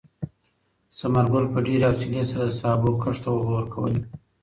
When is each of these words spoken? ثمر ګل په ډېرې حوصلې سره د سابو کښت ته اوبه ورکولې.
ثمر 0.97 1.25
ګل 1.33 1.45
په 1.53 1.59
ډېرې 1.65 1.85
حوصلې 1.89 2.21
سره 2.31 2.43
د 2.47 2.51
سابو 2.59 2.91
کښت 3.01 3.21
ته 3.23 3.29
اوبه 3.31 3.51
ورکولې. 3.55 4.01